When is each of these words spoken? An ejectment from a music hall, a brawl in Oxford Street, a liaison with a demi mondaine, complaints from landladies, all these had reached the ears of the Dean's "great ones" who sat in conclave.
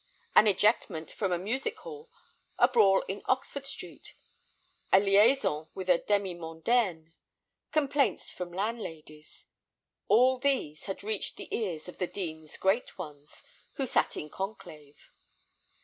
An 0.35 0.47
ejectment 0.47 1.11
from 1.11 1.31
a 1.31 1.37
music 1.37 1.77
hall, 1.77 2.09
a 2.57 2.67
brawl 2.67 3.03
in 3.07 3.21
Oxford 3.25 3.67
Street, 3.67 4.15
a 4.91 4.99
liaison 4.99 5.67
with 5.75 5.91
a 5.91 5.99
demi 5.99 6.33
mondaine, 6.33 7.13
complaints 7.71 8.27
from 8.31 8.51
landladies, 8.51 9.45
all 10.07 10.39
these 10.39 10.85
had 10.85 11.03
reached 11.03 11.37
the 11.37 11.55
ears 11.55 11.87
of 11.87 11.99
the 11.99 12.07
Dean's 12.07 12.57
"great 12.57 12.97
ones" 12.97 13.43
who 13.73 13.85
sat 13.85 14.17
in 14.17 14.31
conclave. 14.31 15.11